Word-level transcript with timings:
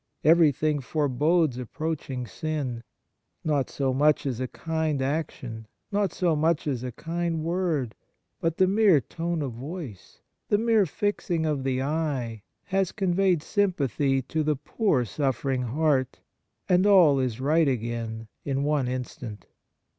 Everything 0.23 0.79
forebodes 0.79 1.59
approaching 1.59 2.25
sin. 2.25 2.81
Not 3.43 3.69
so 3.69 3.93
much 3.93 4.25
as 4.25 4.39
a 4.39 4.47
kind 4.47 4.99
action, 4.99 5.67
not 5.91 6.11
so 6.11 6.35
much 6.35 6.65
as 6.65 6.81
a 6.83 6.91
kind 6.91 7.43
word, 7.43 7.93
but 8.39 8.57
the 8.57 8.65
mere 8.65 8.99
tone 8.99 9.43
of 9.43 9.51
voice, 9.53 10.19
the 10.49 10.57
mere 10.57 10.87
fixing 10.87 11.45
of 11.45 11.63
the 11.63 11.83
eye, 11.83 12.41
has 12.63 12.91
conveyed 12.91 13.43
sympathy 13.43 14.23
to 14.23 14.41
the 14.41 14.55
poor 14.55 15.05
suffering 15.05 15.61
heart, 15.61 16.19
and 16.67 16.87
all 16.87 17.19
is 17.19 17.39
right 17.39 17.67
again 17.67 18.27
in 18.43 18.63
one 18.63 18.87
instant. 18.87 19.45